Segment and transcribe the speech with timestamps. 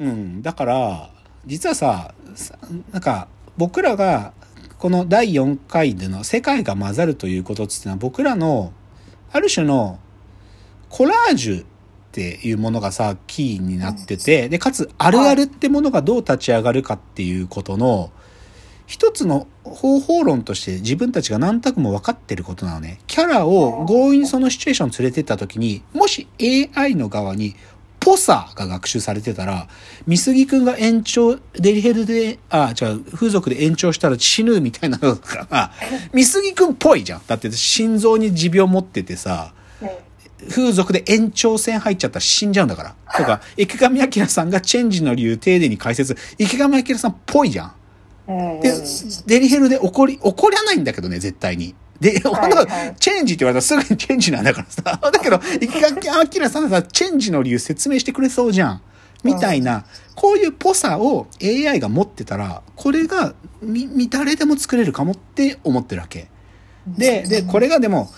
[0.00, 0.42] うん。
[0.42, 1.10] だから、
[1.46, 2.58] 実はさ、さ
[2.92, 4.32] なんか、僕らが、
[4.78, 8.72] この第4回での世界が混ざるということっていうのは僕らの、
[9.30, 10.00] ある種の
[10.88, 11.64] コラージュっ
[12.12, 18.10] ていうものがさ、キーになってて、で、かつ、あるあるってものがどう立ち上がるかっていうことの、
[18.86, 22.98] 一つの方法論として自分たちが何となくも分かってることなのね。
[23.06, 26.26] キャラを強引にそのシチュエーション連れてった時に、もし
[26.74, 27.54] AI の側に
[28.00, 29.68] ぽさが学習されてたら、
[30.08, 35.70] 美杉くんが延長、デリヘルで、あ、違う、風俗で延長したら死ぬみたいなのが、
[36.14, 37.22] 美杉くんっぽいじゃん。
[37.26, 39.52] だって心臓に持病持っててさ、
[40.48, 42.94] 風俗で延長線入っちゃったら死んじゃうんだから。
[43.16, 47.72] とか、池上彰さんがチェンジの理由丁寧に解説、池上彰さんっぽいじゃん。
[48.30, 48.60] うん。
[48.60, 48.72] で、
[49.26, 51.74] デリヘルで怒り、怒らないんだけどね、絶対に。
[52.00, 54.82] で、はいはいチェンジって言われたらすぐにチェンジなんだからさ。
[55.12, 58.82] だけど、池上彰さんがさ、チェンジの理由説明してくれそうじゃん。
[59.22, 66.28] みたいな、こういうぽさを AI が持ってたら、これが、み、み、誰でも作れるかもって思ってるわけ。
[66.86, 68.10] で、で、これがでも、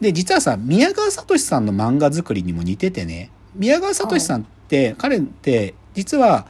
[0.00, 6.46] で、実はさ、宮川聡さんの漫画作りにも似ててね、宮川聡さんって、彼って、実は、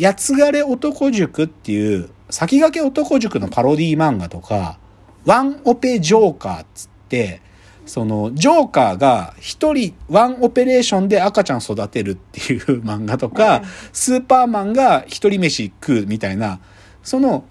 [0.00, 4.78] 八つ枯れ男塾っていう、先駆け男塾のパロディ漫画とか、
[5.24, 7.40] ワンオペジョーカーっつって、
[7.84, 16.60] その、ジョーカーが一人、ワンオペレーションで赤ちゃん育てるっていう漫画とか、スーパーマンが一人飯食うみたいな、
[17.02, 17.44] その、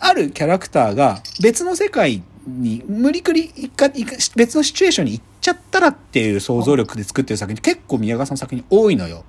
[0.00, 3.92] あるキャラクターが別の世界に無理くり一回
[4.34, 9.24] 別のシチュエーションに行っちゃったらっていう想像力で作ってる作品結構宮川さんの作品多いのよ。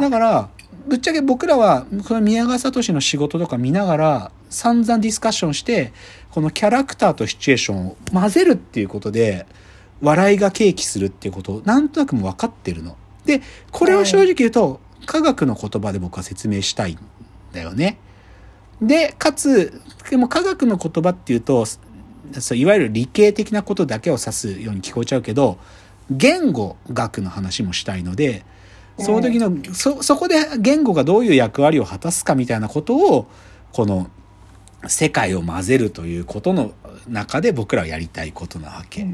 [0.00, 0.48] だから、
[0.86, 5.92] ぶっちゃけ僕らは、この宮川聡の仕事とか見ながら、散々ディスカッションして、
[6.30, 9.46] このキャラクターとシチュエーションを混ぜるっていうことで、
[10.00, 12.96] 笑いが契機するっていうことを、なんとなくも分かってるの。
[13.24, 13.40] で、
[13.72, 16.98] これを正直言うと、科学の言葉で僕は説明したいん
[17.52, 17.98] だよね。
[18.80, 21.64] で、かつ、でも科学の言葉っていうと、
[22.54, 25.58] いわゆる理系的なことだけを指すように聞こえちゃうけど、
[26.10, 28.44] 言語学の話もしたいので、
[28.98, 33.26] その時の、そ、そこで言語がどういう役割を果たすかみたいなことを、
[33.72, 34.10] この、
[34.88, 36.72] 世界を混ぜるということの
[37.08, 39.06] 中で僕らはやりたいことなわけ。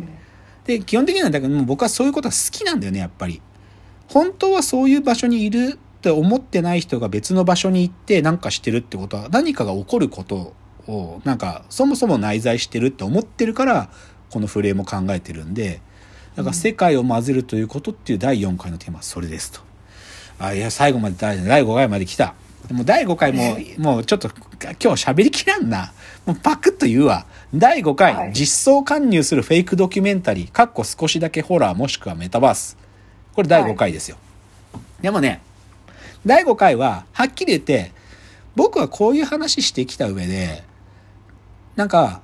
[0.64, 3.40] で、基本的にはだけど僕はそういうことが好きなんだよね、やっぱり。
[4.08, 10.52] 本当はそういう場所にいるって思ってない人が別の場所に行って何かしてるってことは何かが起こること
[10.88, 13.88] をなんかそもそも内在してるって思ってるから
[14.28, 15.80] このフレームを考えてるんで
[16.34, 19.71] だから世界を混ぜるということっていう第4回のテーマはそれですと。
[20.38, 22.34] あいや最後まで第第5回まで来た。
[22.68, 24.30] でも第5回ももうちょっと
[24.62, 25.92] 今日喋りきらんな。
[26.26, 27.26] もうパクッと言うわ。
[27.54, 32.76] 第5回、はい実装勧入するフェイクドキュメンタリー、かっこ少しだけホラーもしくはメタバース。
[33.34, 34.16] これ第5回ですよ。
[35.00, 35.42] でもね、
[36.24, 37.92] 第5回は、はっきり言って、
[38.54, 40.62] 僕はこういう話してきた上で、
[41.76, 42.20] なんか、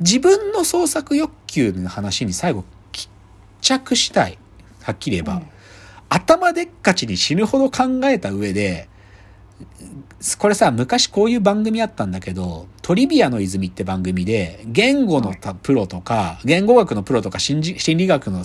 [0.00, 3.08] 自分の創作欲求の話に最後、決
[3.60, 4.38] 着したい。
[4.82, 5.34] はっきり言えば。
[5.34, 5.51] うん
[6.14, 8.88] 頭でっかちに死ぬほど考えた上で、
[10.38, 18.44] これさ、昔こういう番組あったんだけど、トリビアの泉って番組で、言語のたプロとか、言語学のプロとか心理心理学の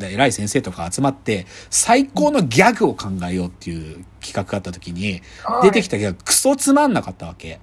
[0.00, 5.20] 偉い先生とか集まって、最高のギャグを考えようっていう企画があった時に、
[5.62, 7.60] 出てきたギャグクソつまんなかったわけ。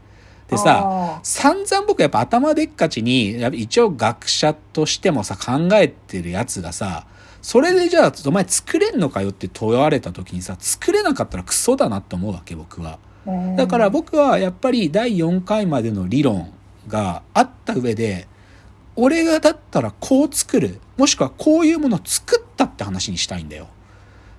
[0.47, 7.07] でさ、あ散々僕やっぱ頭でっかちに、一応学者としてもさ、考えてるやつがさ、
[7.41, 13.00] それでじゃあ、お前作れんのかよって問われた時にさ、作れなかったらクソだなって思うわけ、僕は。
[13.25, 16.51] ーだから僕はやっぱり第4回までの理論
[16.88, 18.28] があった上で、
[18.95, 23.67] 俺がだったらこう作る、もしくはこういうものを作ったって話にしたいんだよ。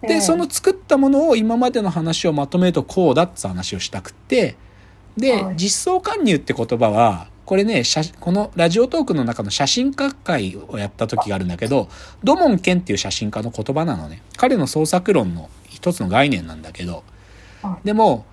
[0.02, 4.56] で、うんその作ったものを今までの話をまとめるとこうだって話をしたくって、
[5.16, 11.88] で、はい実装勧入って言葉は、これね、写このラジオトークの中の写真家会をやった時があるんだけど、
[12.22, 14.22] 土門健っていう写真家の言葉なのね。
[14.36, 17.02] 彼の創作論の一つの概念なんだけど、
[17.60, 18.24] はいでも、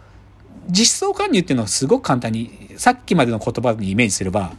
[0.70, 4.54] 実装勧入っていうのはすごく簡単に、さっきまでの言葉にイメージすれば、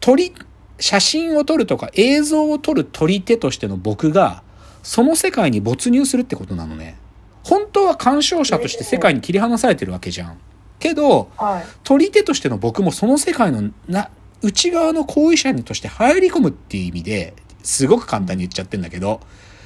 [0.00, 0.34] 撮り、
[0.78, 4.42] 写真を撮るとか映像を撮る撮り手としての僕が、
[4.82, 6.98] その世界に没入するってことなのね。
[7.42, 10.38] 本当は鑑賞者として世界に切り離されてるわけじゃん。
[10.84, 11.64] けど、はい。
[11.82, 14.10] 取り手としての僕もその世界のな、
[14.42, 19.20] 内側の行為者として入り込むっていう意味で、すごく簡単に言っちゃってんだけど、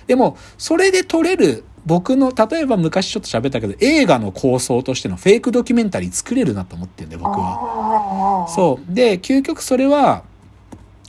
[0.06, 7.56] でも、それで撮れる、僕の、例えば昔ちょっと喋ったけど、映画の構想としてのフェイクドキュメンタリー作れるなと思ってんだよ、僕は。
[7.56, 8.94] はそう。
[8.94, 10.22] で、究極それは、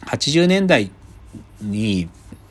[0.08, 0.90] 80年代
[1.62, 2.10] に、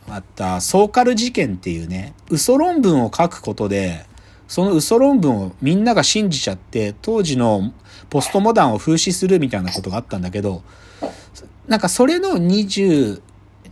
[0.09, 4.07] あったソーカル事件っていうね、嘘論文を書くことで、
[4.49, 7.73] その嘘論文をみんなが信じちゃって、当時の
[8.11, 10.63] ポストモダンを風刺するみたいなことがあったんだけど、
[11.69, 13.21] なんかそれの20、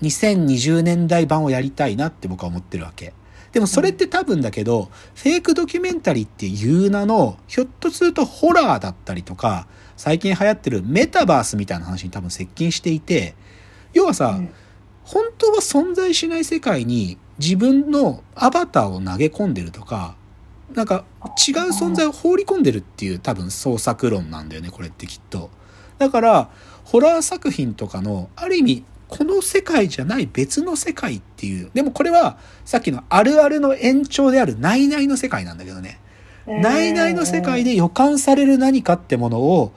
[0.02, 3.14] 2020年代版をやりたいなって僕は思ってるわけ。
[3.52, 13.34] でもそれって多分だけど、フェイクドキュメンタリーっていう名の、ひょっとするとホラーだったりとか、最近流行ってるメタバースみたいな話に多分接近していて、
[13.94, 14.38] 要はさ、
[15.04, 20.16] 本当は存在しない世界に自分のアバターを投げ込んでるとか、
[20.76, 25.50] なんか違う存在を放り込んでるっていう多分創作論なんだよね、これってきっと。
[25.98, 26.50] だから、
[26.84, 31.70] ホラー作品とかの、ある意味、この世界じゃない別の世界っていう。
[31.72, 35.98] でもこれは、さっきのあるあるの延長である内々の世界なんだけどね。
[36.46, 39.72] 内々の世界で予感される何かってものを、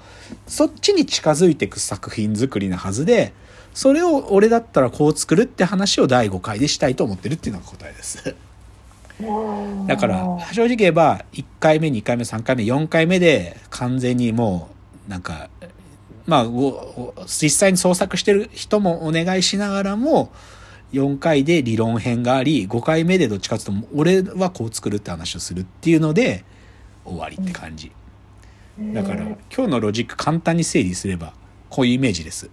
[0.48, 3.34] そっちに近づいていく作品作りなはずで、
[3.74, 8.36] それを俺だったらこう作るって話を第5回でしたいと思ってるっていうのが答えです。
[9.88, 14.70] だから正直言えば1回目2回目3回目4回目で完全にも
[15.08, 15.50] うなんか
[16.26, 16.48] まあ
[17.26, 20.32] 実際に創作してる人もお願いしながらも
[20.94, 26.46] 4回で理論編があり5回目でどっちかっていうと俺はこう作るって話をするっていうので
[27.04, 27.92] 終わりって感じ。
[28.94, 31.34] だから今日のロジック簡単に整理すれば
[31.70, 32.50] こういうイメージです。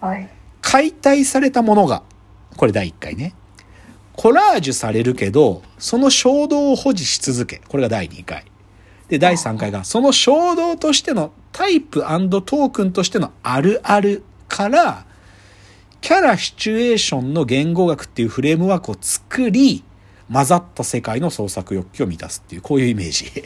[0.00, 0.28] はい、
[0.60, 2.02] 解体されたものが
[2.56, 3.34] これ第1回ね
[4.18, 7.62] コラージュされるけど、その衝動を保持し続け。
[7.68, 8.44] これが第2回。
[9.06, 15.06] で、第3回が、その衝動としてのタイプトークンとしてのあるあるから、
[16.00, 19.84] キャラシチュエーションの言語学っていうフレームワークを作り、
[20.32, 23.44] 混ざった世界の創作欲求を満たすっていう、こういうイメージ。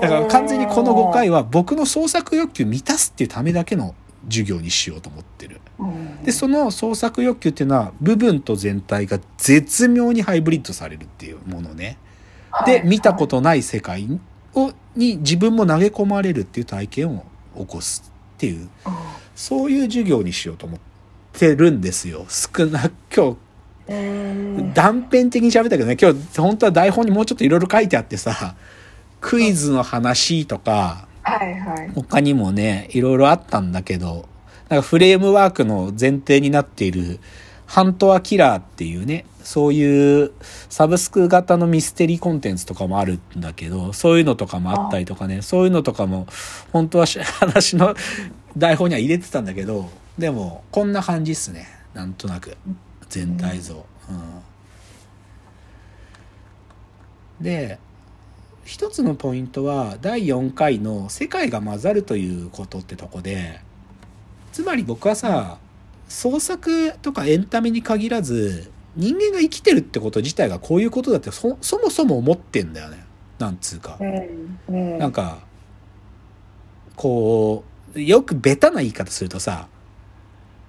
[0.00, 3.94] だから完全にこの5回は僕の創作欲求を満たすっていうためだけの
[4.28, 5.60] 授業にしようと思ってる。
[6.24, 11.98] でその創作欲求っていうのは部分と全体が絶妙にハイブリッドされるっていうものね。
[12.66, 14.08] で見たことない世界
[14.54, 17.24] をに自分も投げ込まれるっていう体験を
[17.56, 18.68] 起こすっていう
[19.34, 20.80] そういう授業にしようと思っ
[21.32, 22.26] てるんですよ。
[22.28, 23.36] 少な今日
[24.72, 28.54] 断片的に喋ったけどね今日本当は台本にもうちょっといろいろ書いてあってさ
[29.20, 34.28] クイズの話とか、はいはい、他にもねいろいろあったんだけど
[34.68, 37.18] なんかフレームワークの前提になっている
[37.66, 40.32] ハントアキラーっていうね、そういう
[40.68, 46.26] サブスク型のミステリーコンテンツとかもあるんだけど、そういうのとかもあったりとかね、そういうのとかも、
[46.72, 47.06] 本当は
[47.40, 47.94] 話の
[48.56, 51.66] 台本には入れてたんだけど、でも、こんな感じっすね。
[51.94, 52.56] なんとなく。
[53.08, 53.84] 全体像。
[57.40, 57.78] うん、で、
[58.64, 63.60] 一つのポイントは、第4回の世界が混ざるということってとこで、
[64.52, 65.58] つまり僕はさ
[66.08, 73.04] 創作とかエンタメに限らず人間が生きてるってこと自体がこういうことだってそそもそも思ってんだよね。
[73.40, 73.98] なんつうか、
[74.68, 75.38] うん、なんか
[76.94, 77.64] こ
[77.96, 79.66] うよくベタな言い方するとさ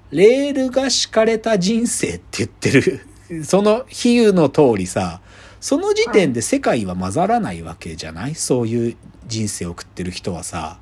[0.10, 5.22] レールが敷かれた人生って言ってるその比喩の通りさ
[5.66, 8.36] その時点で世界は混ざらないわけじゃない？
[8.36, 8.96] そういう
[9.26, 10.78] 人生を送ってる人はさ。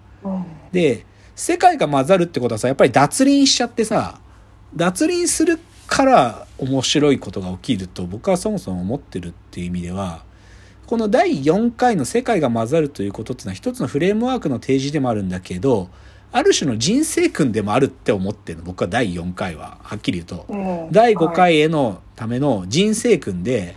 [0.74, 1.06] で
[1.38, 4.20] 世界が混ざるってことはさ、やっぱり脱輪しちゃってさ、
[4.76, 5.58] 脱輪する
[5.88, 10.26] から面白いことが起きると僕はそもそも思ってるっていう意味では、
[10.86, 15.88] この第4回の世界が混ざるということっていうのは一つのフレームワークの提示でもあるんだけど、
[16.34, 18.66] ある種の人生訓でもあるって思ってるの。
[18.66, 20.46] 僕は第4回は、はっきり言うと。
[20.50, 20.58] う
[20.90, 23.76] ん、第5回へのための人生訓で、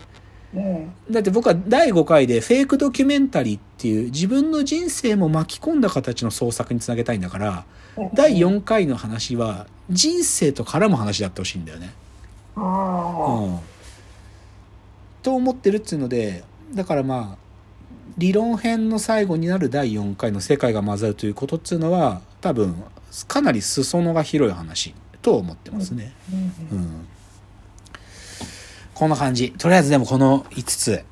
[1.11, 7.65] だって僕は第5回でフェイクドキュメンタリーっていう自分の人生も巻き込んだ形の創作につなげたいんだから、
[8.15, 11.93] 第4回の話は人生と絡む話であってほしいんだよね。
[12.57, 13.59] うん、
[15.23, 16.43] と思ってるっていうので
[16.75, 17.47] だからまあ
[18.17, 22.83] 理論編の最後になる第4回の「世界が混ざる」ということっていうのは多分
[23.29, 26.13] かなり裾野が広い話と思ってますね。
[26.73, 27.07] うん
[28.97, 29.53] こんな感じ。
[29.53, 31.05] とりあえずでもこの5つ。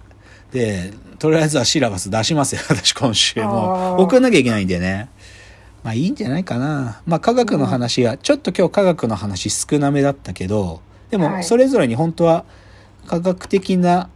[0.52, 4.00] で、とりあえずはシラバス出しますよ、 私今週も。
[4.00, 5.10] 送んなきゃいけないんでね。
[5.82, 7.02] まあいいんじゃないかな。
[7.04, 12.46] まあ科学の話が、ちょっと今日科学の話少なめだったけど、でもそれぞれに本当は
[13.06, 14.08] 科学的な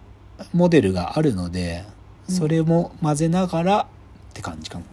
[0.54, 1.84] モデルがあるので、
[2.26, 3.86] それも混ぜながらっ
[4.32, 4.84] て感じかも。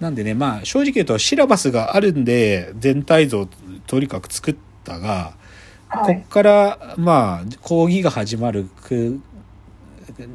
[0.00, 3.46] なんでね、まあ正直言うとシラバスがあるんで全体像
[3.86, 5.34] とにかく作ったが、
[5.92, 8.68] こっからまあ講義が始まる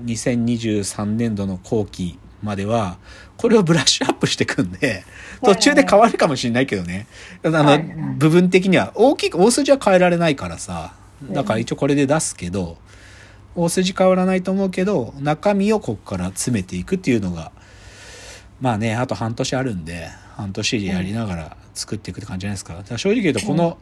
[0.05, 2.97] 2023年度の後期までは、
[3.37, 5.03] これをブラッシュアップしていくんで、
[5.43, 7.07] 途中で変わるかもしれないけどね。
[7.43, 7.95] あの、はい。
[8.17, 10.93] 部分的には、大きく、大筋は変えられないからさ、
[11.31, 12.77] だから一応これで出すけど、
[13.55, 17.51] 大筋変わらないと思うけど、中身をここから詰めていくっていうのが、
[18.61, 22.75] まあね、あと半年あるんで、半年でやりながら作っていくって感じじゃないですか。
[22.75, 23.77] だから正直言うと、この、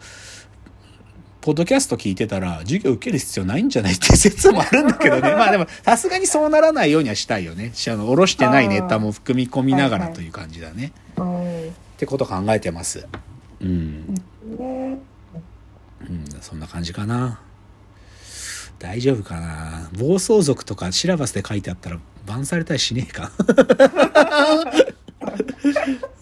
[1.46, 5.30] ポッドキャスト聞いてたら、授業受ける必要ないんじゃないって説もあるんだけどね。
[5.38, 7.70] まあでも、さすがにそうならないようにはしたいよね。
[7.75, 10.92] しあの、おろしてないネタも含み込みながらという感じだね。
[11.18, 11.68] うん。
[11.68, 13.06] ってこと考えてます。
[13.62, 14.16] うん。
[14.58, 14.98] ね
[16.10, 17.40] うん、そんな感じかな。
[18.80, 23.32] 大丈夫かな暴走族とかシラバスで書いてあったらバンされたりしねえか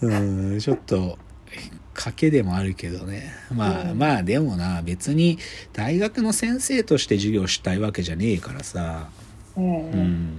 [0.02, 0.14] う
[0.54, 1.18] んちょっと
[1.94, 3.32] 賭けでもあるけどね。
[3.52, 3.98] まあ、うん。
[3.98, 5.38] まあでもな別に
[5.72, 9.08] 大学の先生として授業したいわけじゃねえからさ。
[9.56, 9.90] うん。
[9.90, 9.96] う。
[9.96, 10.38] ん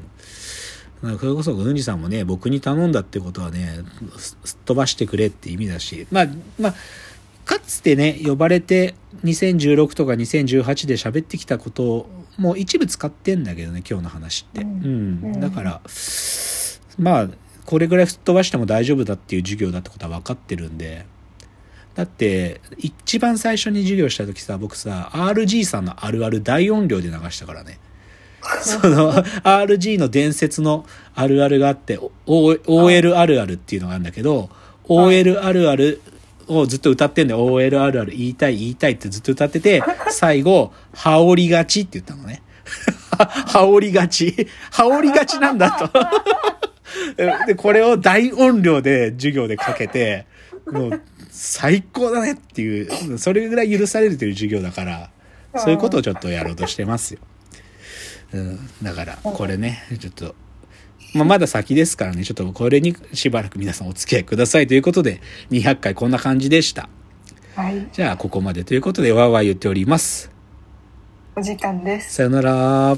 [1.02, 3.80] それこそうんじさんもね僕に頼んだってことはね
[4.18, 6.08] すすっ飛ばしてくれって意味だし。
[6.12, 6.28] まあ
[6.60, 6.76] まあ
[7.46, 15.22] かつてね呼ばれて2016とか2018で喋ってきたことも一部使ってんだけどね今日の話って、ううん。
[15.36, 15.40] ん。
[15.40, 15.82] だから
[16.98, 17.30] まあ
[17.66, 21.06] これぐらい吹っ飛ばしても大丈夫だっていう授業だってことは分かってるんで
[21.96, 27.80] だって一番最初に授業した時さ僕さ RG さんのあるある大音量で流したからね。
[28.62, 30.86] その RG の伝説の
[31.16, 33.25] あるあるがあって OL あ。
[33.25, 34.50] るあるっていうのがあるんだけど
[34.84, 36.02] OL あるある
[36.48, 37.44] をずっと歌ってんだよ。
[37.44, 42.44] OL あるある言いたい言いたいってずっと歌ってて最後「羽織りがち」って言ったのね。
[43.48, 44.48] 羽織りがち。
[44.72, 45.90] 羽織りがちなんだと。
[47.48, 50.25] でこれを大音量で授業でかけて
[50.72, 51.02] もう
[51.38, 52.82] 最高だねってい
[53.13, 55.10] うそれぐらい許されるという授業だから
[55.58, 57.20] そういうことをちょっとやろうとしてますよ。
[58.34, 60.34] うん、だからこれねちょっと、
[61.13, 65.20] まあ、まだ先ですからねちょっとこれにしばらく皆さんお付き合いくださいということで
[65.51, 66.88] 200回こんな感じでした
[67.56, 67.86] はい。
[67.92, 70.32] じゃあここまでということでわーわー言っております
[71.36, 72.13] お時間です。
[72.13, 72.98] さよなら